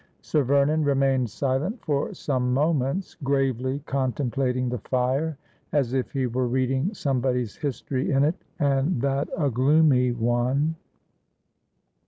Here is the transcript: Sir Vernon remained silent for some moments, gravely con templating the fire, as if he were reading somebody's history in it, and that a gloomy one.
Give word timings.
Sir 0.23 0.41
Vernon 0.41 0.83
remained 0.83 1.29
silent 1.29 1.79
for 1.85 2.11
some 2.15 2.55
moments, 2.55 3.15
gravely 3.23 3.83
con 3.85 4.11
templating 4.13 4.67
the 4.71 4.79
fire, 4.79 5.37
as 5.73 5.93
if 5.93 6.11
he 6.11 6.25
were 6.25 6.47
reading 6.47 6.91
somebody's 6.91 7.55
history 7.55 8.09
in 8.09 8.23
it, 8.23 8.43
and 8.57 8.99
that 9.03 9.29
a 9.37 9.51
gloomy 9.51 10.11
one. 10.11 10.75